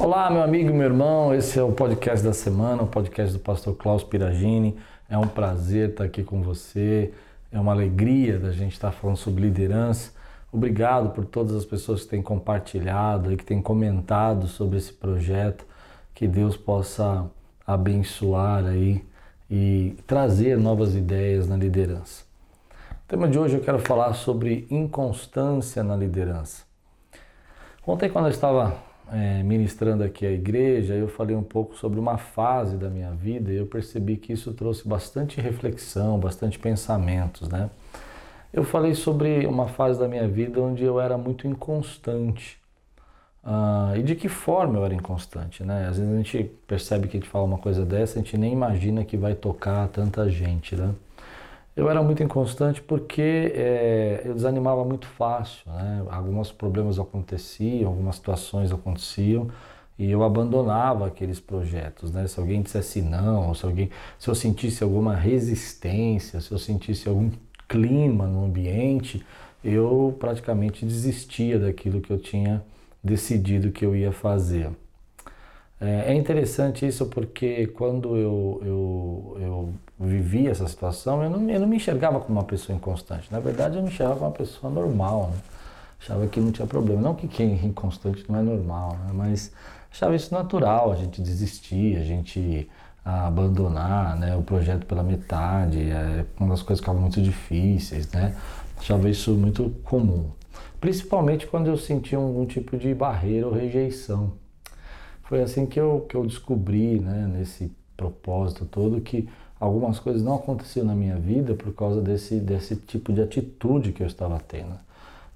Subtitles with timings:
[0.00, 3.74] Olá, meu amigo meu irmão, esse é o podcast da semana, o podcast do pastor
[3.74, 4.78] Klaus Piragini.
[5.10, 7.12] É um prazer estar aqui com você,
[7.50, 10.12] é uma alegria da gente estar falando sobre liderança.
[10.52, 15.66] Obrigado por todas as pessoas que têm compartilhado e que têm comentado sobre esse projeto.
[16.14, 17.28] Que Deus possa
[17.66, 19.04] abençoar aí
[19.50, 22.22] e trazer novas ideias na liderança.
[23.04, 26.62] O tema de hoje eu quero falar sobre inconstância na liderança.
[27.84, 32.18] Ontem, quando eu estava é, ministrando aqui a igreja, eu falei um pouco sobre uma
[32.18, 37.70] fase da minha vida e eu percebi que isso trouxe bastante reflexão, bastante pensamentos, né?
[38.52, 42.58] Eu falei sobre uma fase da minha vida onde eu era muito inconstante.
[43.44, 45.86] Ah, e de que forma eu era inconstante, né?
[45.88, 48.52] Às vezes a gente percebe que a gente fala uma coisa dessa, a gente nem
[48.52, 50.94] imagina que vai tocar tanta gente, né?
[51.78, 56.04] Eu era muito inconstante porque é, eu desanimava muito fácil, né?
[56.10, 59.48] Alguns problemas aconteciam, algumas situações aconteciam
[59.96, 62.26] e eu abandonava aqueles projetos, né?
[62.26, 67.30] Se alguém dissesse não, se alguém, se eu sentisse alguma resistência, se eu sentisse algum
[67.68, 69.24] clima no ambiente,
[69.62, 72.60] eu praticamente desistia daquilo que eu tinha
[73.04, 74.68] decidido que eu ia fazer.
[75.80, 81.60] É, é interessante isso porque quando eu, eu, eu vivi essa situação, eu não, eu
[81.60, 83.30] não me enxergava como uma pessoa inconstante.
[83.32, 85.30] Na verdade, eu me enxergava como uma pessoa normal.
[85.32, 85.38] Né?
[86.00, 87.00] Achava que não tinha problema.
[87.00, 89.10] Não que quem é inconstante não é normal, né?
[89.12, 89.52] mas
[89.90, 92.68] achava isso natural, a gente desistir, a gente
[93.04, 98.10] abandonar né, o projeto pela metade, é, quando as coisas ficavam muito difíceis.
[98.12, 98.36] Né?
[98.78, 100.30] Achava isso muito comum.
[100.80, 104.32] Principalmente quando eu sentia algum tipo de barreira ou rejeição.
[105.24, 110.36] Foi assim que eu, que eu descobri, né, nesse propósito todo, que algumas coisas não
[110.36, 114.74] aconteciam na minha vida por causa desse, desse tipo de atitude que eu estava tendo.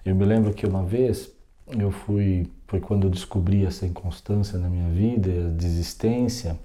[0.04, 1.30] Eu me lembro que uma vez
[1.68, 6.58] eu fui, foi quando eu descobri essa inconstância na minha vida, a desistência.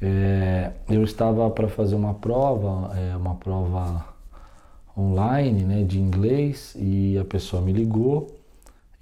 [0.00, 4.04] É, eu estava para fazer uma prova, é, uma prova
[4.96, 8.28] online, né, de inglês, e a pessoa me ligou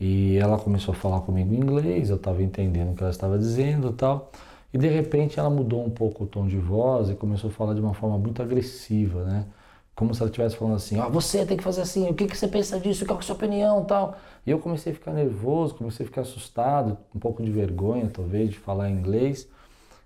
[0.05, 3.39] e ela começou a falar comigo em inglês, eu estava entendendo o que ela estava
[3.39, 4.33] dizendo e tal.
[4.73, 7.75] E de repente ela mudou um pouco o tom de voz e começou a falar
[7.75, 9.47] de uma forma muito agressiva, né?
[9.95, 12.27] Como se ela estivesse falando assim, ó, oh, você tem que fazer assim, o que,
[12.27, 14.17] que você pensa disso, qual é a sua opinião tal.
[14.47, 18.51] E eu comecei a ficar nervoso, comecei a ficar assustado, um pouco de vergonha talvez
[18.51, 19.47] de falar inglês.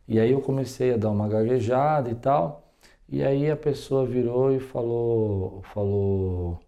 [0.09, 2.65] E aí eu comecei a dar uma gaguejada e tal.
[3.09, 6.59] E aí a pessoa virou e falou, falou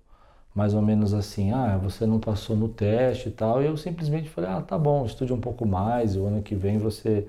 [0.55, 4.29] mais ou menos assim, ah, você não passou no teste e tal, e eu simplesmente
[4.29, 7.29] falei, ah, tá bom, estude um pouco mais, o ano que vem você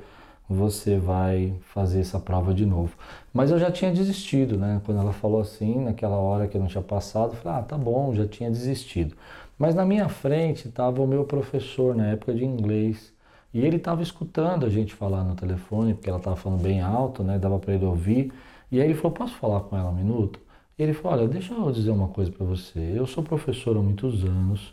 [0.49, 2.95] você vai fazer essa prova de novo.
[3.33, 4.81] Mas eu já tinha desistido, né?
[4.85, 7.77] Quando ela falou assim, naquela hora que eu não tinha passado, eu falei, ah, tá
[7.77, 9.15] bom, já tinha desistido.
[9.57, 13.13] Mas na minha frente estava o meu professor na época de inglês,
[13.53, 17.23] e ele estava escutando a gente falar no telefone, porque ela estava falando bem alto,
[17.23, 17.37] né?
[17.39, 18.31] Dava para ele ouvir.
[18.71, 20.39] E aí ele falou, posso falar com ela um minuto?
[20.79, 22.79] Ele falou: Olha, deixa eu dizer uma coisa para você.
[22.95, 24.71] Eu sou professor há muitos anos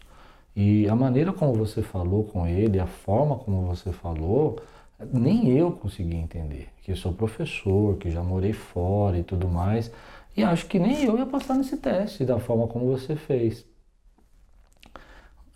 [0.54, 4.56] e a maneira como você falou com ele, a forma como você falou,
[5.12, 6.68] nem eu consegui entender.
[6.82, 9.90] Que sou professor, que já morei fora e tudo mais.
[10.36, 13.64] E acho que nem eu ia passar nesse teste da forma como você fez.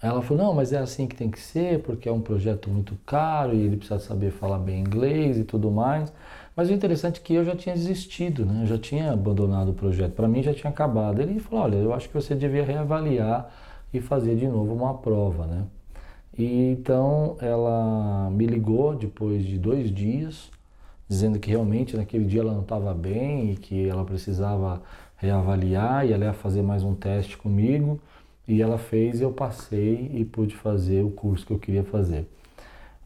[0.02, 2.96] Ela falou: Não, mas é assim que tem que ser, porque é um projeto muito
[3.04, 6.12] caro e ele precisa saber falar bem inglês e tudo mais.
[6.56, 8.62] Mas o interessante é que eu já tinha desistido, né?
[8.62, 11.20] eu já tinha abandonado o projeto, para mim já tinha acabado.
[11.20, 13.50] Ele falou: olha, eu acho que você devia reavaliar
[13.92, 15.46] e fazer de novo uma prova.
[15.46, 15.64] Né?
[16.40, 20.50] E então ela me ligou depois de dois dias,
[21.06, 24.80] dizendo que realmente naquele dia ela não estava bem e que ela precisava
[25.18, 28.00] reavaliar e ela ia fazer mais um teste comigo.
[28.48, 32.26] E ela fez e eu passei e pude fazer o curso que eu queria fazer.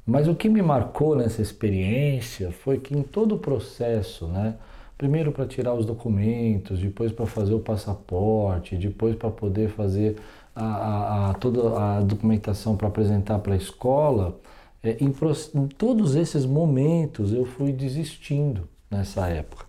[0.07, 4.55] Mas o que me marcou nessa experiência foi que em todo o processo, né,
[4.97, 10.17] primeiro para tirar os documentos, depois para fazer o passaporte, depois para poder fazer
[10.55, 14.39] a, a, toda a documentação para apresentar para a escola,
[14.83, 15.09] é, em,
[15.55, 19.65] em todos esses momentos eu fui desistindo nessa época.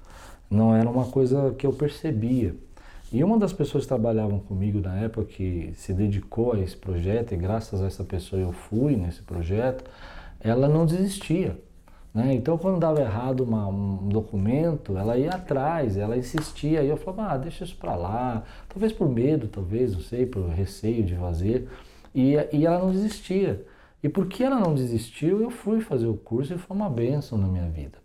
[0.49, 2.55] Não era uma coisa que eu percebia.
[3.11, 7.33] E uma das pessoas que trabalhavam comigo na época, que se dedicou a esse projeto,
[7.33, 9.83] e graças a essa pessoa eu fui nesse projeto,
[10.39, 11.57] ela não desistia.
[12.15, 12.33] Né?
[12.33, 16.81] Então, quando dava errado uma, um documento, ela ia atrás, ela insistia.
[16.81, 18.43] E eu falava, ah, deixa isso para lá.
[18.69, 21.67] Talvez por medo, talvez, não sei, por receio de fazer.
[22.13, 23.65] E, e ela não desistia.
[24.01, 27.47] E porque ela não desistiu, eu fui fazer o curso e foi uma bênção na
[27.47, 27.97] minha vida.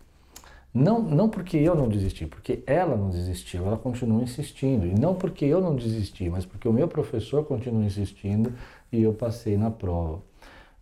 [0.73, 4.85] Não, não porque eu não desisti, porque ela não desistiu, ela continua insistindo.
[4.87, 8.53] E não porque eu não desisti, mas porque o meu professor continua insistindo
[8.91, 10.21] e eu passei na prova.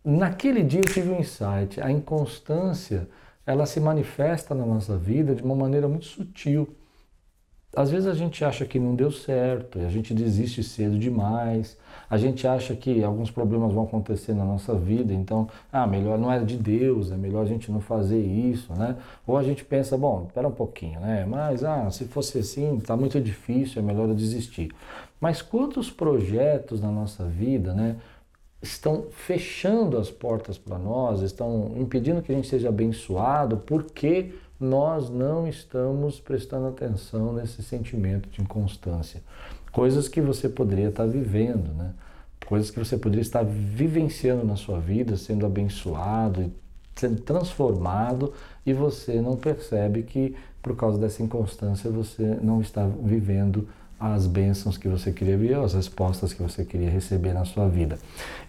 [0.09, 1.79] Naquele dia eu tive um insight.
[1.81, 3.07] A inconstância,
[3.45, 6.67] ela se manifesta na nossa vida de uma maneira muito sutil.
[7.75, 11.77] Às vezes a gente acha que não deu certo, a gente desiste cedo demais,
[12.09, 16.31] a gente acha que alguns problemas vão acontecer na nossa vida, então, ah, melhor não
[16.31, 18.95] é de Deus, é melhor a gente não fazer isso, né?
[19.25, 21.25] Ou a gente pensa, bom, espera um pouquinho, né?
[21.29, 24.71] Mas, ah, se fosse assim, está muito difícil, é melhor eu desistir.
[25.21, 27.97] Mas quantos projetos na nossa vida, né?
[28.61, 35.09] Estão fechando as portas para nós, estão impedindo que a gente seja abençoado, porque nós
[35.09, 39.21] não estamos prestando atenção nesse sentimento de inconstância.
[39.71, 41.93] Coisas que você poderia estar vivendo, né?
[42.45, 46.51] Coisas que você poderia estar vivenciando na sua vida, sendo abençoado,
[46.95, 48.33] sendo transformado,
[48.65, 54.77] e você não percebe que por causa dessa inconstância você não está vivendo as bênçãos
[54.77, 57.97] que você queria ver, as respostas que você queria receber na sua vida.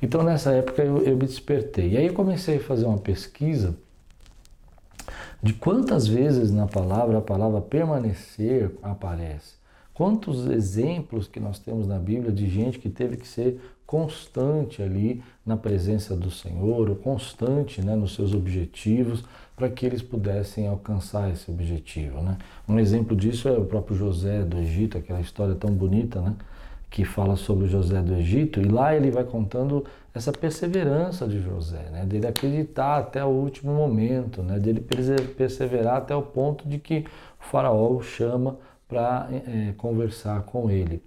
[0.00, 1.90] Então nessa época eu, eu me despertei.
[1.90, 3.74] E aí eu comecei a fazer uma pesquisa
[5.42, 9.58] de quantas vezes na palavra a palavra permanecer aparece.
[9.94, 15.22] Quantos exemplos que nós temos na Bíblia de gente que teve que ser constante ali
[15.44, 19.24] na presença do Senhor, ou constante né, nos seus objetivos,
[19.60, 22.22] para que eles pudessem alcançar esse objetivo.
[22.22, 22.38] Né?
[22.66, 26.34] Um exemplo disso é o próprio José do Egito, aquela história tão bonita, né?
[26.88, 29.84] que fala sobre José do Egito, e lá ele vai contando
[30.14, 32.06] essa perseverança de José, né?
[32.06, 34.58] dele acreditar até o último momento, né?
[34.58, 37.04] dele perseverar até o ponto de que
[37.38, 38.56] o faraó o chama
[38.88, 41.02] para é, conversar com ele.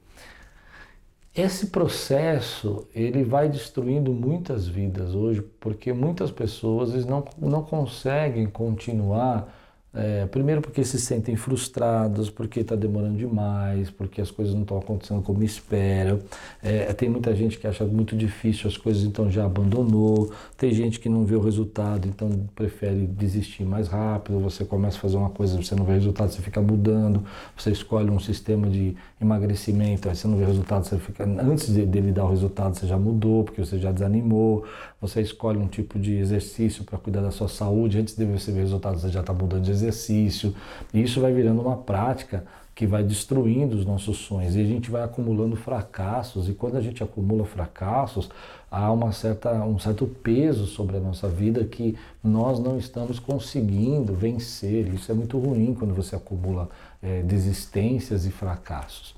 [1.35, 9.51] Esse processo ele vai destruindo muitas vidas hoje, porque muitas pessoas não, não conseguem continuar
[9.95, 14.79] é, primeiro porque se sentem frustrados, porque está demorando demais, porque as coisas não estão
[14.79, 16.19] acontecendo como esperam.
[16.63, 20.31] É, tem muita gente que acha muito difícil as coisas, então já abandonou.
[20.57, 24.39] Tem gente que não vê o resultado, então prefere desistir mais rápido.
[24.39, 27.23] Você começa a fazer uma coisa, você não vê resultado, você fica mudando.
[27.55, 32.11] Você escolhe um sistema de emagrecimento, aí você não vê resultado, você fica antes dele
[32.11, 34.65] dar o resultado, você já mudou, porque você já desanimou.
[34.99, 38.61] Você escolhe um tipo de exercício para cuidar da sua saúde, antes de você ver
[38.61, 40.56] resultado, você já está mudando de exercício exercício.
[40.94, 42.44] E isso vai virando uma prática
[42.75, 46.81] que vai destruindo os nossos sonhos e a gente vai acumulando fracassos e quando a
[46.81, 48.30] gente acumula fracassos
[48.71, 54.15] há uma certa, um certo peso sobre a nossa vida que nós não estamos conseguindo
[54.15, 54.91] vencer.
[54.91, 56.68] Isso é muito ruim quando você acumula
[57.01, 59.15] é, desistências e fracassos.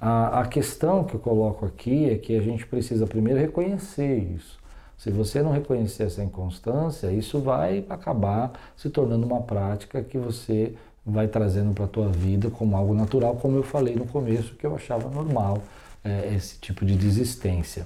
[0.00, 4.61] A, a questão que eu coloco aqui é que a gente precisa primeiro reconhecer isso.
[5.02, 10.76] Se você não reconhecer essa inconstância, isso vai acabar se tornando uma prática que você
[11.04, 14.64] vai trazendo para a tua vida como algo natural, como eu falei no começo, que
[14.64, 15.60] eu achava normal
[16.04, 17.84] é, esse tipo de desistência.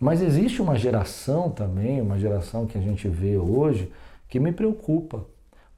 [0.00, 3.92] Mas existe uma geração também, uma geração que a gente vê hoje,
[4.26, 5.26] que me preocupa,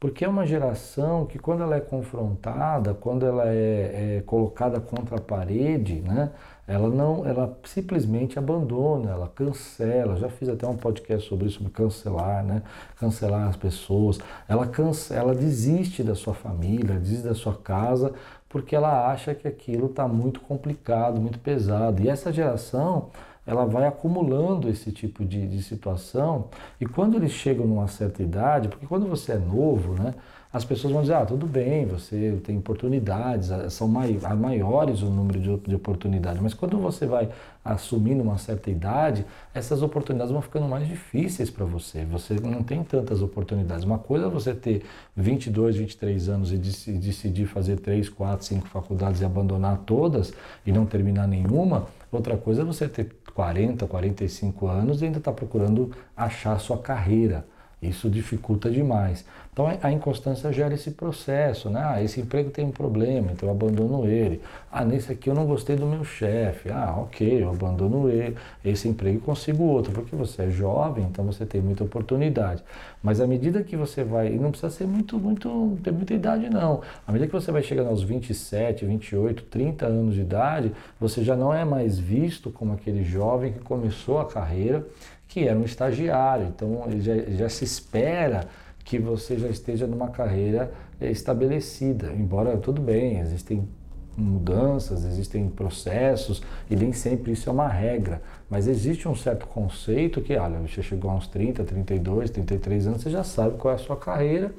[0.00, 5.16] porque é uma geração que quando ela é confrontada, quando ela é, é colocada contra
[5.16, 6.30] a parede, né,
[6.68, 10.16] ela não, ela simplesmente abandona, ela cancela.
[10.16, 12.62] Já fiz até um podcast sobre isso, sobre cancelar, né?
[13.00, 14.18] Cancelar as pessoas.
[14.46, 18.12] Ela cancela, ela desiste da sua família, desiste da sua casa,
[18.50, 22.02] porque ela acha que aquilo está muito complicado, muito pesado.
[22.02, 23.08] E essa geração,
[23.48, 26.50] ela vai acumulando esse tipo de, de situação.
[26.78, 30.14] E quando eles chegam numa certa idade, porque quando você é novo, né?
[30.50, 35.56] As pessoas vão dizer, ah, tudo bem, você tem oportunidades, são maiores o número de,
[35.68, 37.28] de oportunidades, mas quando você vai
[37.62, 42.82] assumindo uma certa idade, essas oportunidades vão ficando mais difíceis para você, você não tem
[42.82, 43.84] tantas oportunidades.
[43.84, 49.20] Uma coisa é você ter 22, 23 anos e decidir fazer 3, 4, 5 faculdades
[49.20, 50.32] e abandonar todas
[50.64, 55.32] e não terminar nenhuma, outra coisa é você ter 40, 45 anos e ainda estar
[55.32, 57.44] tá procurando achar a sua carreira.
[57.80, 59.24] Isso dificulta demais.
[59.52, 61.82] Então a inconstância gera esse processo, né?
[61.84, 64.40] Ah, esse emprego tem um problema, então eu abandono ele.
[64.70, 66.70] Ah, nesse aqui eu não gostei do meu chefe.
[66.70, 68.36] Ah, ok, eu abandono ele.
[68.64, 72.62] Esse emprego consigo outro, porque você é jovem, então você tem muita oportunidade.
[73.02, 76.48] Mas à medida que você vai, e não precisa ser muito, muito, ter muita idade
[76.48, 76.80] não.
[77.06, 81.34] À medida que você vai chegando aos 27, 28, 30 anos de idade, você já
[81.34, 84.86] não é mais visto como aquele jovem que começou a carreira,
[85.28, 86.46] que era um estagiário.
[86.46, 88.48] Então já, já se espera
[88.84, 92.10] que você já esteja numa carreira estabelecida.
[92.12, 93.68] Embora tudo bem, existem
[94.16, 98.20] mudanças, existem processos e nem sempre isso é uma regra,
[98.50, 103.10] mas existe um certo conceito que, olha, você chegou aos 30, 32, 33 anos, você
[103.10, 104.52] já sabe qual é a sua carreira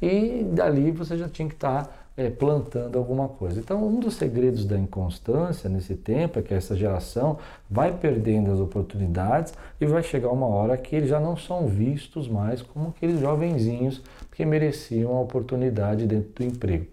[0.00, 3.58] e dali você já tinha que estar é, plantando alguma coisa.
[3.58, 7.38] Então, um dos segredos da inconstância nesse tempo é que essa geração
[7.70, 12.28] vai perdendo as oportunidades e vai chegar uma hora que eles já não são vistos
[12.28, 14.02] mais como aqueles jovenzinhos
[14.32, 16.86] que mereciam a oportunidade dentro do emprego.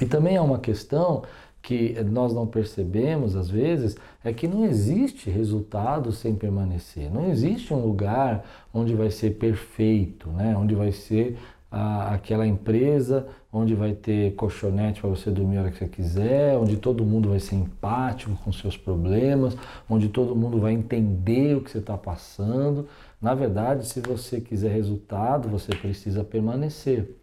[0.00, 1.22] E também é uma questão
[1.66, 7.10] que nós não percebemos às vezes é que não existe resultado sem permanecer.
[7.12, 10.56] Não existe um lugar onde vai ser perfeito, né?
[10.56, 11.36] onde vai ser
[11.76, 16.56] a, aquela empresa onde vai ter colchonete para você dormir a hora que você quiser,
[16.56, 19.54] onde todo mundo vai ser empático com seus problemas,
[19.88, 22.88] onde todo mundo vai entender o que você está passando.
[23.20, 27.14] Na verdade, se você quiser resultado, você precisa permanecer.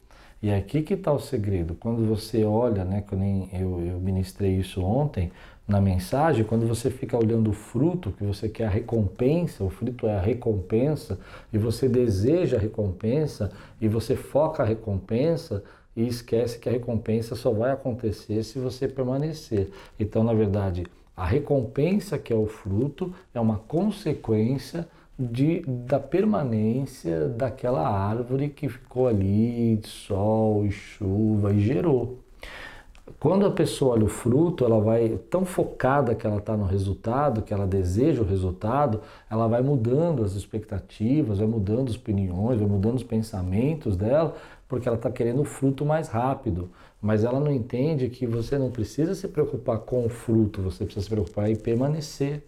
[0.42, 1.74] E é aqui que está o segredo.
[1.74, 3.20] Quando você olha, né, que eu,
[3.54, 5.32] eu, eu ministrei isso ontem,
[5.68, 10.08] na mensagem, quando você fica olhando o fruto, que você quer a recompensa, o fruto
[10.08, 11.18] é a recompensa,
[11.54, 15.64] e você deseja a recompensa, e você foca a recompensa,
[15.96, 19.70] e esquece que a recompensa só vai acontecer se você permanecer.
[20.00, 27.28] Então, na verdade, a recompensa, que é o fruto, é uma consequência de, da permanência
[27.30, 32.23] daquela árvore que ficou ali, de sol e chuva e gerou.
[33.20, 37.42] Quando a pessoa olha o fruto, ela vai tão focada que ela está no resultado,
[37.42, 42.68] que ela deseja o resultado, ela vai mudando as expectativas, vai mudando as opiniões, vai
[42.68, 44.36] mudando os pensamentos dela,
[44.70, 46.70] porque ela está querendo o fruto mais rápido.
[47.02, 51.04] Mas ela não entende que você não precisa se preocupar com o fruto, você precisa
[51.04, 52.42] se preocupar em permanecer.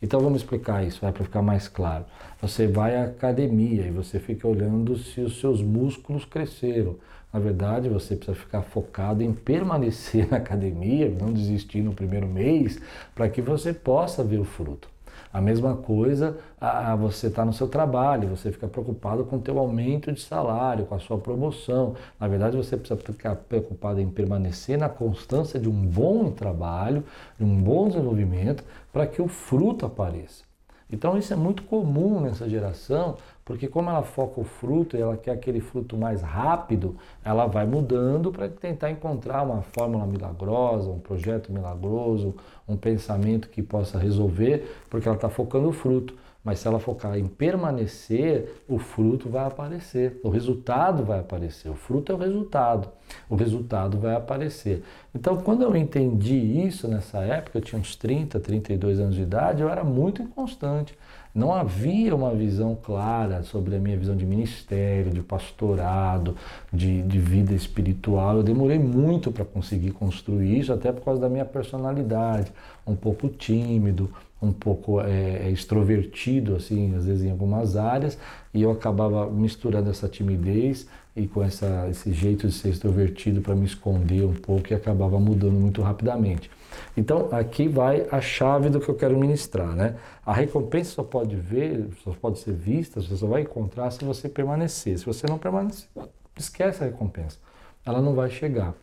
[0.00, 2.04] Então vamos explicar isso, para ficar mais claro.
[2.40, 6.96] Você vai à academia e você fica olhando se os seus músculos cresceram.
[7.32, 12.78] Na verdade, você precisa ficar focado em permanecer na academia, não desistir no primeiro mês,
[13.14, 14.88] para que você possa ver o fruto.
[15.32, 19.40] A mesma coisa, a, a você está no seu trabalho, você fica preocupado com o
[19.40, 21.94] teu aumento de salário, com a sua promoção.
[22.20, 27.02] Na verdade, você precisa ficar preocupado em permanecer na constância de um bom trabalho,
[27.38, 28.62] de um bom desenvolvimento,
[28.92, 30.51] para que o fruto apareça.
[30.90, 35.16] Então isso é muito comum nessa geração, porque como ela foca o fruto e ela
[35.16, 41.00] quer aquele fruto mais rápido, ela vai mudando para tentar encontrar uma fórmula milagrosa, um
[41.00, 42.34] projeto milagroso,
[42.68, 46.14] um pensamento que possa resolver, porque ela está focando o fruto.
[46.44, 51.68] Mas se ela focar em permanecer, o fruto vai aparecer, o resultado vai aparecer.
[51.68, 52.88] O fruto é o resultado,
[53.30, 54.82] o resultado vai aparecer.
[55.14, 59.62] Então, quando eu entendi isso nessa época, eu tinha uns 30, 32 anos de idade,
[59.62, 60.98] eu era muito inconstante.
[61.32, 66.36] Não havia uma visão clara sobre a minha visão de ministério, de pastorado,
[66.70, 68.38] de, de vida espiritual.
[68.38, 72.52] Eu demorei muito para conseguir construir isso, até por causa da minha personalidade,
[72.86, 74.10] um pouco tímido,
[74.42, 78.18] um pouco é, é, extrovertido, assim, às vezes em algumas áreas,
[78.52, 83.54] e eu acabava misturando essa timidez e com essa, esse jeito de ser extrovertido para
[83.54, 86.50] me esconder um pouco e acabava mudando muito rapidamente.
[86.96, 89.96] Então, aqui vai a chave do que eu quero ministrar, né?
[90.24, 94.28] A recompensa só pode ver, só pode ser vista, você só vai encontrar se você
[94.28, 94.98] permanecer.
[94.98, 95.88] Se você não permanecer,
[96.36, 97.38] esquece a recompensa.
[97.84, 98.74] Ela não vai chegar.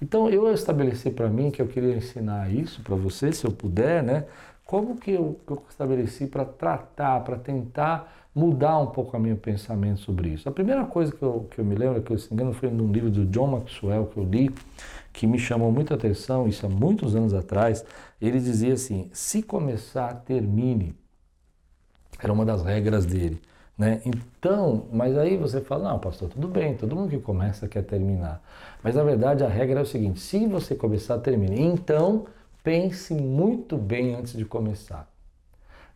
[0.00, 4.02] Então, eu estabeleci para mim que eu queria ensinar isso para você, se eu puder,
[4.02, 4.24] né?
[4.68, 10.00] Como que eu, eu estabeleci para tratar, para tentar mudar um pouco o meu pensamento
[10.00, 10.46] sobre isso?
[10.46, 12.92] A primeira coisa que eu, que eu me lembro, que eu se engano, foi num
[12.92, 14.54] livro do John Maxwell que eu li,
[15.10, 17.82] que me chamou muita atenção, isso há muitos anos atrás.
[18.20, 20.94] Ele dizia assim: se começar, termine.
[22.22, 23.40] Era uma das regras dele.
[23.78, 24.02] Né?
[24.04, 28.42] Então, mas aí você fala, não, pastor, tudo bem, todo mundo que começa quer terminar.
[28.84, 31.58] Mas na verdade a regra é o seguinte: se você começar, termine.
[31.58, 32.26] Então,
[32.68, 35.10] pense muito bem antes de começar.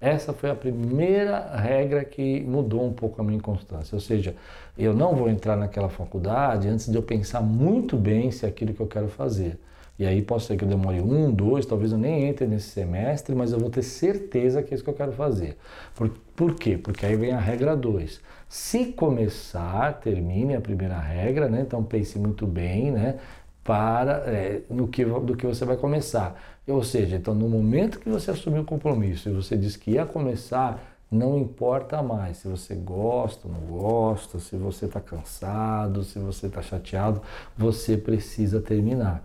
[0.01, 3.95] Essa foi a primeira regra que mudou um pouco a minha inconstância.
[3.95, 4.35] Ou seja,
[4.79, 8.73] eu não vou entrar naquela faculdade antes de eu pensar muito bem se é aquilo
[8.73, 9.59] que eu quero fazer.
[9.99, 13.35] E aí pode ser que eu demore um, dois, talvez eu nem entre nesse semestre,
[13.35, 15.59] mas eu vou ter certeza que é isso que eu quero fazer.
[15.95, 16.79] Por, por quê?
[16.79, 18.19] Porque aí vem a regra 2.
[18.49, 21.61] Se começar, termine a primeira regra, né?
[21.61, 23.19] Então pense muito bem, né?
[23.65, 26.41] Para é, no que, do que você vai começar.
[26.67, 30.07] Ou seja, então no momento que você assumiu o compromisso e você disse que ia
[30.07, 36.19] começar, não importa mais se você gosta ou não gosta, se você está cansado, se
[36.19, 37.21] você está chateado,
[37.57, 39.23] você precisa terminar.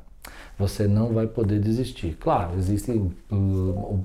[0.60, 2.18] Você não vai poder desistir.
[2.20, 4.04] Claro, existem hum,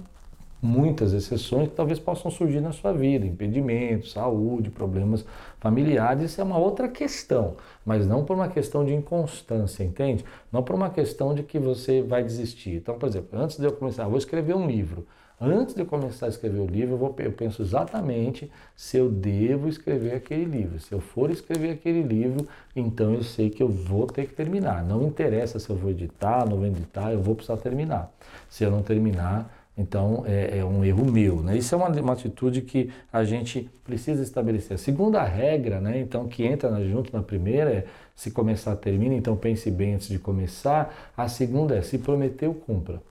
[0.62, 5.25] muitas exceções que talvez possam surgir na sua vida, impedimentos, saúde, problemas
[5.59, 10.25] familiares, isso é uma outra questão, mas não por uma questão de inconstância, entende?
[10.52, 12.76] Não por uma questão de que você vai desistir.
[12.76, 15.04] Então, por exemplo, antes de eu começar, eu vou escrever um livro.
[15.45, 19.69] Antes de começar a escrever o livro, eu, vou, eu penso exatamente se eu devo
[19.69, 20.78] escrever aquele livro.
[20.78, 24.85] Se eu for escrever aquele livro, então eu sei que eu vou ter que terminar.
[24.85, 28.12] Não interessa se eu vou editar, não vou editar, eu vou precisar terminar.
[28.49, 31.57] Se eu não terminar, então é, é, um erro meu, né?
[31.57, 34.75] Isso é uma, uma atitude que a gente precisa estabelecer.
[34.75, 35.99] A segunda regra, né?
[35.99, 40.19] Então que entra junto na primeira é se começar termina, então pense bem antes de
[40.19, 41.12] começar.
[41.17, 43.02] A segunda é se prometeu cumpra.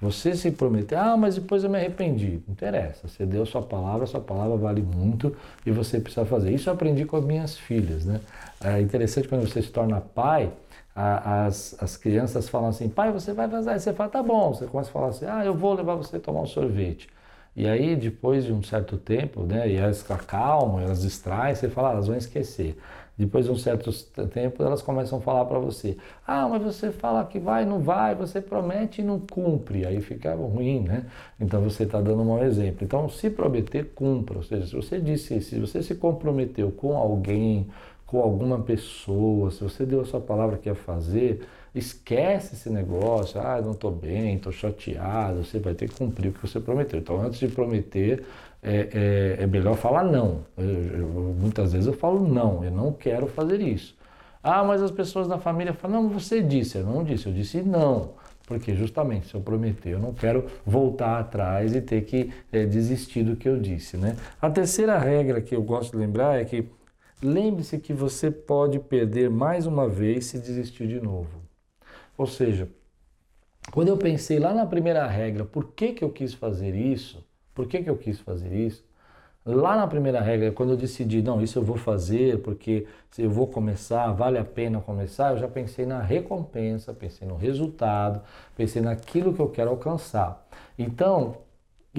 [0.00, 2.42] Você se prometeu, ah, mas depois eu me arrependi.
[2.46, 5.34] Não interessa, você deu sua palavra, sua palavra vale muito
[5.64, 6.52] e você precisa fazer.
[6.52, 8.20] Isso eu aprendi com as minhas filhas, né?
[8.62, 10.52] É interessante quando você se torna pai,
[10.94, 13.70] as, as crianças falam assim, pai, você vai fazer?
[13.70, 14.54] Aí você fala, tá bom.
[14.54, 17.08] Você começa a falar assim, ah, eu vou levar você a tomar um sorvete.
[17.54, 21.90] E aí, depois de um certo tempo, né, e elas acalmam, elas distraem, você fala,
[21.90, 22.78] ah, elas vão esquecer.
[23.18, 23.90] Depois de um certo
[24.28, 25.96] tempo, elas começam a falar para você,
[26.26, 29.86] ah, mas você fala que vai, não vai, você promete e não cumpre.
[29.86, 31.06] Aí fica ruim, né?
[31.40, 32.84] Então você está dando um mau exemplo.
[32.84, 34.36] Então, se prometer, cumpra.
[34.36, 37.66] Ou seja, se você disse, se você se comprometeu com alguém,
[38.06, 41.40] com alguma pessoa, se você deu a sua palavra que ia fazer,
[41.78, 46.32] esquece esse negócio, ah, não estou bem, estou chateado, você vai ter que cumprir o
[46.32, 46.98] que você prometeu.
[46.98, 48.24] Então, antes de prometer,
[48.62, 50.40] é, é, é melhor falar não.
[50.56, 53.96] Eu, eu, muitas vezes eu falo não, eu não quero fazer isso.
[54.42, 57.62] Ah, mas as pessoas da família falam, não, você disse, eu não disse, eu disse
[57.62, 58.14] não.
[58.46, 63.24] Porque justamente se eu prometer, eu não quero voltar atrás e ter que é, desistir
[63.24, 63.96] do que eu disse.
[63.96, 64.16] Né?
[64.40, 66.68] A terceira regra que eu gosto de lembrar é que
[67.22, 71.45] Lembre-se que você pode perder mais uma vez se desistir de novo.
[72.16, 72.68] Ou seja,
[73.72, 77.24] quando eu pensei lá na primeira regra, por que, que eu quis fazer isso?
[77.54, 78.84] Por que, que eu quis fazer isso?
[79.44, 83.30] Lá na primeira regra, quando eu decidi, não, isso eu vou fazer porque se eu
[83.30, 88.20] vou começar, vale a pena começar, eu já pensei na recompensa, pensei no resultado,
[88.56, 90.44] pensei naquilo que eu quero alcançar.
[90.76, 91.36] Então,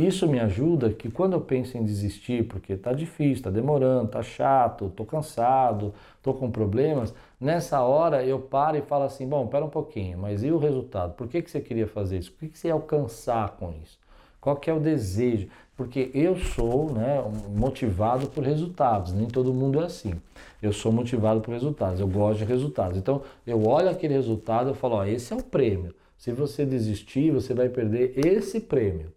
[0.06, 4.22] isso me ajuda que quando eu penso em desistir, porque está difícil, está demorando, está
[4.22, 9.66] chato, estou cansado, estou com problemas, nessa hora eu paro e falo assim, bom, espera
[9.66, 11.14] um pouquinho, mas e o resultado?
[11.14, 12.32] Por que, que você queria fazer isso?
[12.32, 13.98] O que, que você ia alcançar com isso?
[14.40, 15.48] Qual que é o desejo?
[15.76, 20.14] Porque eu sou né, motivado por resultados, nem todo mundo é assim.
[20.62, 22.98] Eu sou motivado por resultados, eu gosto de resultados.
[22.98, 25.94] Então eu olho aquele resultado e falo, ó, esse é o prêmio.
[26.18, 29.17] Se você desistir, você vai perder esse prêmio.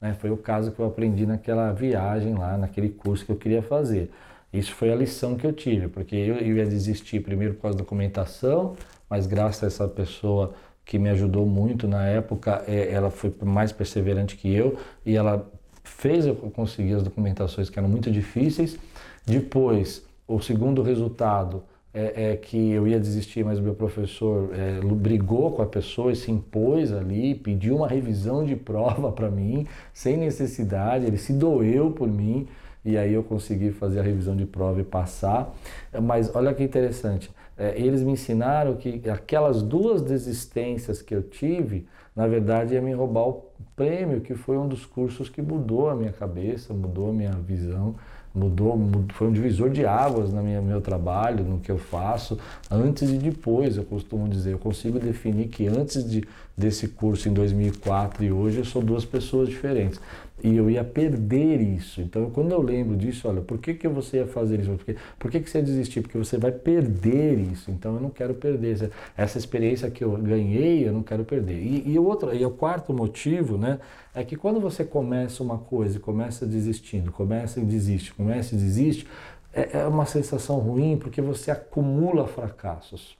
[0.00, 0.14] Né?
[0.14, 4.10] Foi o caso que eu aprendi naquela viagem lá, naquele curso que eu queria fazer.
[4.52, 7.84] Isso foi a lição que eu tive, porque eu, ia desistir primeiro por causa da
[7.84, 8.76] documentação,
[9.08, 13.72] mas graças a essa pessoa que me ajudou muito na época, é, ela foi mais
[13.72, 15.46] perseverante que eu e ela
[15.84, 18.78] fez eu conseguir as documentações que eram muito difíceis.
[19.26, 24.80] Depois, o segundo resultado, é, é, que eu ia desistir, mas o meu professor é,
[24.80, 29.66] brigou com a pessoa e se impôs ali, pediu uma revisão de prova para mim,
[29.92, 32.46] sem necessidade, ele se doeu por mim
[32.84, 35.54] e aí eu consegui fazer a revisão de prova e passar.
[36.00, 41.86] Mas olha que interessante, é, eles me ensinaram que aquelas duas desistências que eu tive,
[42.14, 45.94] na verdade, ia me roubar o prêmio, que foi um dos cursos que mudou a
[45.94, 47.96] minha cabeça, mudou a minha visão
[48.34, 52.38] mudou, mudou, foi um divisor de águas no meu trabalho, no que eu faço,
[52.70, 54.52] antes e depois, eu costumo dizer.
[54.52, 56.24] Eu consigo definir que antes de,
[56.56, 60.00] desse curso em 2004 e hoje eu sou duas pessoas diferentes
[60.42, 62.00] e eu ia perder isso.
[62.00, 64.70] Então, quando eu lembro disso, olha, por que, que você ia fazer isso?
[64.70, 66.00] Por, que, por que, que você ia desistir?
[66.00, 67.70] Porque você vai perder isso.
[67.70, 68.90] Então, eu não quero perder.
[69.16, 71.58] Essa experiência que eu ganhei, eu não quero perder.
[71.60, 73.80] E, e, o, outro, e o quarto motivo, né,
[74.14, 78.58] é que quando você começa uma coisa e começa desistindo, começa e desiste, começa e
[78.58, 79.06] desiste,
[79.52, 83.18] é, é uma sensação ruim porque você acumula fracassos.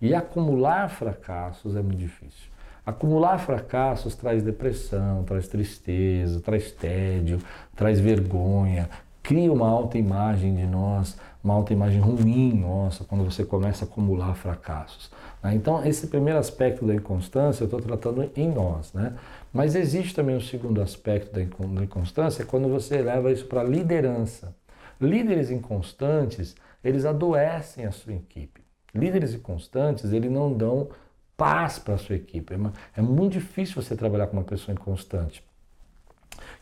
[0.00, 2.55] E acumular fracassos é muito difícil.
[2.86, 7.40] Acumular fracassos traz depressão, traz tristeza, traz tédio,
[7.74, 8.88] traz vergonha,
[9.24, 13.88] cria uma alta imagem de nós, uma alta imagem ruim nossa quando você começa a
[13.88, 15.10] acumular fracassos.
[15.42, 15.56] Né?
[15.56, 18.92] Então, esse primeiro aspecto da inconstância eu estou tratando em nós.
[18.92, 19.14] Né?
[19.52, 21.42] Mas existe também um segundo aspecto da
[21.82, 24.54] inconstância, é quando você leva isso para a liderança.
[25.00, 28.60] Líderes inconstantes, eles adoecem a sua equipe.
[28.94, 30.88] Líderes inconstantes, eles não dão
[31.36, 32.54] paz para a sua equipe.
[32.54, 35.44] É, é muito difícil você trabalhar com uma pessoa inconstante.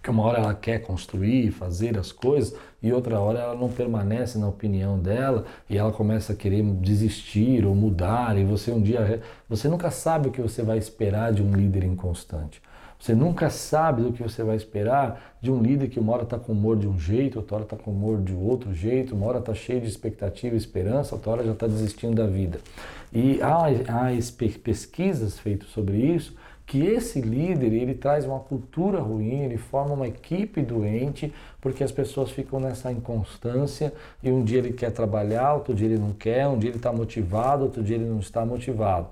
[0.03, 4.39] Que uma hora ela quer construir, fazer as coisas, e outra hora ela não permanece
[4.39, 9.23] na opinião dela e ela começa a querer desistir ou mudar, e você um dia.
[9.49, 12.61] Você nunca sabe o que você vai esperar de um líder inconstante.
[13.05, 16.38] Você nunca sabe do que você vai esperar de um líder que uma hora está
[16.38, 19.40] com humor de um jeito, outra hora está com humor de outro jeito, uma hora
[19.40, 22.61] está cheio de expectativa e esperança, outra hora já está desistindo da vida.
[23.12, 29.43] E há, há pesquisas feitas sobre isso que esse líder ele traz uma cultura ruim,
[29.43, 34.73] ele forma uma equipe doente, porque as pessoas ficam nessa inconstância e um dia ele
[34.73, 38.09] quer trabalhar, outro dia ele não quer, um dia ele está motivado, outro dia ele
[38.09, 39.09] não está motivado.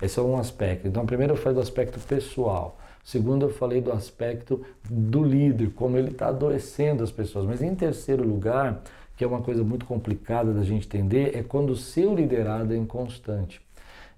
[0.00, 0.88] Esse é um aspecto.
[0.88, 2.78] Então, primeiro eu falei do aspecto pessoal.
[3.04, 7.44] Segundo, eu falei do aspecto do líder, como ele está adoecendo as pessoas.
[7.44, 8.82] Mas em terceiro lugar,
[9.14, 12.76] que é uma coisa muito complicada da gente entender, é quando o seu liderado é
[12.76, 13.60] inconstante.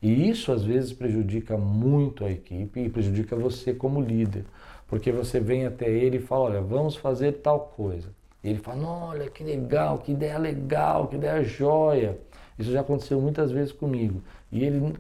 [0.01, 4.45] E isso às vezes prejudica muito a equipe e prejudica você como líder,
[4.87, 8.09] porque você vem até ele e fala: Olha, vamos fazer tal coisa.
[8.45, 12.19] E ele fala: Olha, que legal, que ideia legal, que ideia joia.
[12.57, 14.23] Isso já aconteceu muitas vezes comigo.
[14.53, 14.95] E ele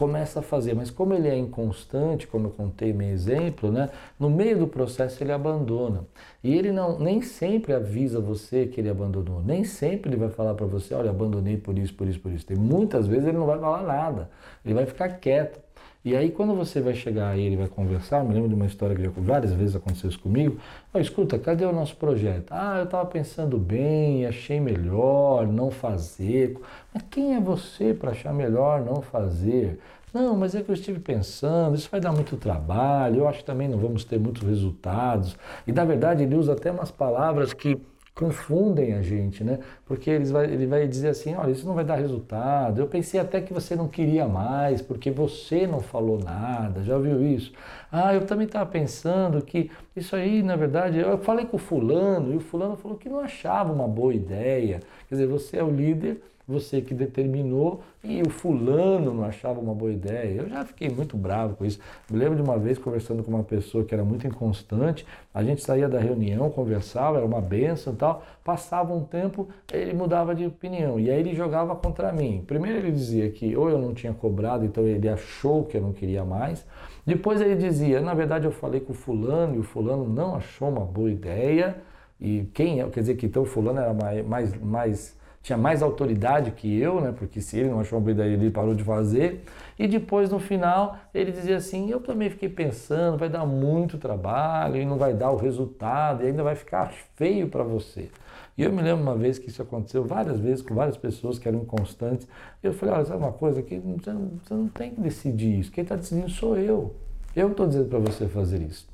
[0.00, 4.30] começa a fazer, mas como ele é inconstante, como eu contei meu exemplo, né, no
[4.30, 6.06] meio do processo ele abandona.
[6.42, 10.54] E ele não nem sempre avisa você que ele abandonou, nem sempre ele vai falar
[10.54, 12.46] para você, olha, abandonei por isso, por isso, por isso.
[12.46, 14.30] Tem muitas vezes ele não vai falar nada.
[14.64, 15.60] Ele vai ficar quieto.
[16.02, 18.96] E aí quando você vai chegar aí, ele vai conversar, me lembro de uma história
[18.96, 20.58] que já várias vezes aconteceu isso comigo.
[20.94, 22.50] Oh, escuta, cadê o nosso projeto?
[22.52, 26.58] Ah, eu estava pensando bem, achei melhor não fazer.
[26.94, 29.78] Mas quem é você para achar melhor não fazer?
[30.12, 33.44] Não, mas é que eu estive pensando, isso vai dar muito trabalho, eu acho que
[33.44, 35.36] também não vamos ter muitos resultados.
[35.66, 37.78] E na verdade ele usa até umas palavras que
[38.20, 39.60] confundem a gente, né?
[39.86, 42.78] Porque eles vai, ele vai dizer assim, olha, isso não vai dar resultado.
[42.78, 46.84] Eu pensei até que você não queria mais, porque você não falou nada.
[46.84, 47.50] Já viu isso?
[47.90, 52.34] Ah, eu também estava pensando que isso aí, na verdade, eu falei com o fulano
[52.34, 54.80] e o fulano falou que não achava uma boa ideia.
[55.08, 59.74] Quer dizer, você é o líder você que determinou e o fulano não achava uma
[59.74, 60.42] boa ideia.
[60.42, 61.78] Eu já fiquei muito bravo com isso.
[62.10, 65.62] Me lembro de uma vez conversando com uma pessoa que era muito inconstante, a gente
[65.62, 70.44] saía da reunião, conversava, era uma benção e tal, passava um tempo, ele mudava de
[70.46, 72.42] opinião e aí ele jogava contra mim.
[72.46, 75.92] Primeiro ele dizia que ou eu não tinha cobrado, então ele achou que eu não
[75.92, 76.66] queria mais.
[77.06, 80.68] Depois ele dizia, na verdade eu falei com o fulano e o fulano não achou
[80.68, 81.76] uma boa ideia.
[82.20, 85.82] E quem é, quer dizer que então o fulano era mais, mais, mais tinha mais
[85.82, 87.14] autoridade que eu, né?
[87.16, 89.42] Porque se ele não achou uma boa ideia, ele parou de fazer.
[89.78, 94.76] E depois, no final, ele dizia assim: Eu também fiquei pensando, vai dar muito trabalho
[94.76, 98.10] e não vai dar o resultado e ainda vai ficar feio para você.
[98.56, 101.48] E eu me lembro uma vez que isso aconteceu várias vezes com várias pessoas que
[101.48, 102.28] eram inconstantes.
[102.62, 105.72] Eu falei: Olha, sabe uma coisa que você você não tem que decidir isso.
[105.72, 106.94] Quem está decidindo sou eu.
[107.34, 108.86] Eu estou dizendo para você fazer isso.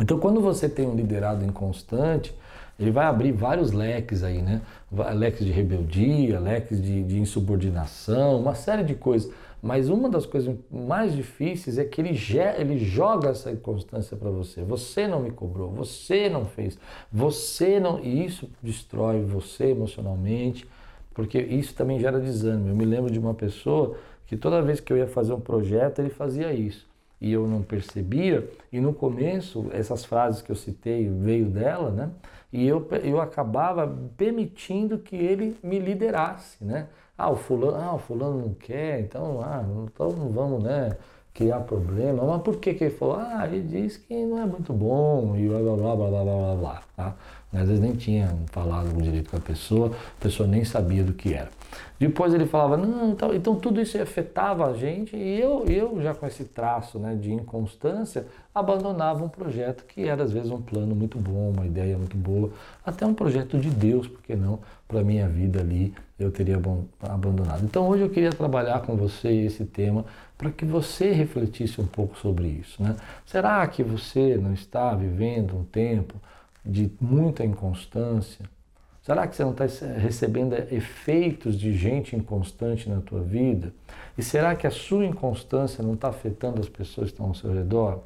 [0.00, 2.34] Então, quando você tem um liderado inconstante,
[2.82, 4.60] ele vai abrir vários leques aí, né?
[5.14, 9.32] Leques de rebeldia, leques de, de insubordinação, uma série de coisas.
[9.62, 12.18] Mas uma das coisas mais difíceis é que ele,
[12.58, 14.62] ele joga essa inconstância para você.
[14.64, 16.76] Você não me cobrou, você não fez,
[17.12, 18.00] você não.
[18.00, 20.68] E isso destrói você emocionalmente,
[21.14, 22.70] porque isso também gera desânimo.
[22.70, 26.00] Eu me lembro de uma pessoa que toda vez que eu ia fazer um projeto,
[26.00, 26.90] ele fazia isso.
[27.20, 32.10] E eu não percebia, e no começo, essas frases que eu citei veio dela, né?
[32.52, 33.86] E eu, eu acabava
[34.16, 36.88] permitindo que ele me liderasse, né?
[37.16, 40.96] Ah, o fulano, ah, o fulano não quer, então, ah, então não vamos, né,
[41.32, 42.24] criar problema.
[42.24, 43.16] Mas por que que ele falou?
[43.16, 46.82] Ah, ele disse que não é muito bom e blá blá blá blá blá blá
[46.96, 47.16] tá?
[47.52, 51.34] Às vezes nem tinha falado direito com a pessoa, a pessoa nem sabia do que
[51.34, 51.50] era.
[51.98, 56.12] Depois ele falava, não, então, então tudo isso afetava a gente e eu, eu já
[56.14, 60.94] com esse traço né, de inconstância, abandonava um projeto que era às vezes um plano
[60.94, 62.50] muito bom, uma ideia muito boa,
[62.84, 66.60] até um projeto de Deus, porque não, para a minha vida ali eu teria
[67.00, 67.64] abandonado.
[67.64, 70.04] Então hoje eu queria trabalhar com você esse tema
[70.36, 72.82] para que você refletisse um pouco sobre isso.
[72.82, 72.96] Né?
[73.24, 76.16] Será que você não está vivendo um tempo
[76.64, 78.44] de muita inconstância?
[79.02, 79.64] Será que você não está
[79.98, 83.72] recebendo efeitos de gente inconstante na tua vida?
[84.16, 87.52] E será que a sua inconstância não está afetando as pessoas que estão ao seu
[87.52, 88.04] redor?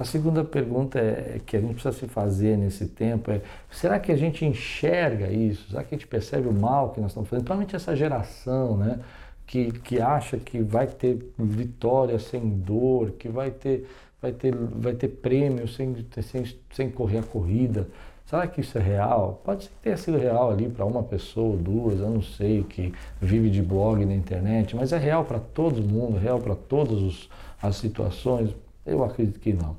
[0.00, 3.98] A segunda pergunta é, é, que a gente precisa se fazer nesse tempo é: será
[3.98, 5.68] que a gente enxerga isso?
[5.68, 7.44] Será que a gente percebe o mal que nós estamos fazendo?
[7.44, 8.98] Principalmente essa geração, né?
[9.46, 13.86] Que, que acha que vai ter vitória sem dor, que vai ter,
[14.20, 17.88] vai ter, vai ter prêmio sem, sem, sem correr a corrida.
[18.26, 19.40] Será que isso é real?
[19.44, 22.92] Pode ser que tenha sido real ali para uma pessoa, duas, eu não sei, que
[23.20, 27.28] vive de blog na internet, mas é real para todo mundo, real para todas
[27.60, 28.54] as situações?
[28.86, 29.76] Eu acredito que não.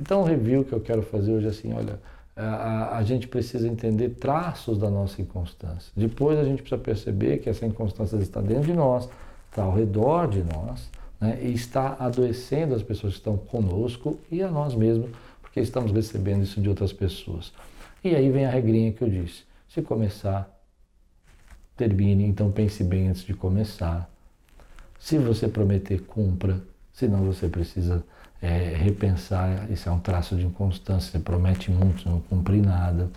[0.00, 2.00] Então, o review que eu quero fazer hoje é assim: olha,
[2.36, 5.92] a, a, gente precisa entender traços da nossa inconstância.
[5.96, 9.08] Depois, a gente precisa perceber que essa inconstância está dentro de nós,
[9.50, 10.90] está ao redor de nós,
[11.24, 15.10] né, e está adoecendo as pessoas que estão conosco e a nós mesmos,
[15.40, 17.50] porque estamos recebendo isso de outras pessoas.
[18.02, 19.44] E aí vem a regrinha que eu disse.
[19.66, 20.54] Se começar,
[21.74, 24.10] termine, então pense bem antes de começar.
[24.98, 26.60] Se você prometer, cumpra.
[26.92, 28.04] senão você precisa
[28.42, 29.70] é, repensar.
[29.70, 33.10] Isso é um traço de inconstância, você promete muito, não cumpre nada.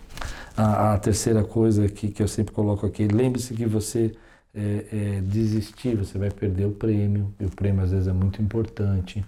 [0.56, 4.14] A, a terceira coisa aqui que eu sempre coloco aqui, lembre-se que você
[4.54, 8.40] é, é, desistir, você vai perder o prêmio, e o prêmio às vezes é muito
[8.42, 9.24] importante.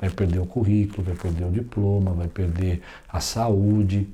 [0.00, 4.08] Vai perder o currículo, vai perder o diploma, vai perder a saúde.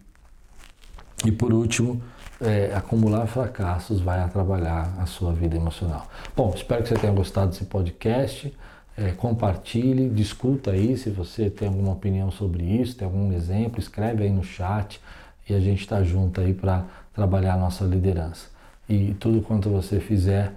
[1.24, 2.02] E por último,
[2.40, 6.08] é, acumular fracassos vai atrapalhar a sua vida emocional.
[6.36, 8.52] Bom, espero que você tenha gostado desse podcast.
[8.96, 14.24] É, compartilhe, discuta aí se você tem alguma opinião sobre isso, tem algum exemplo, escreve
[14.24, 15.00] aí no chat
[15.48, 18.55] e a gente está junto aí para trabalhar a nossa liderança.
[18.88, 20.52] E tudo quanto você fizer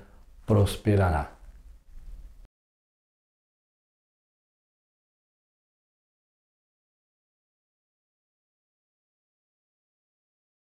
[0.45, 1.38] prosperará.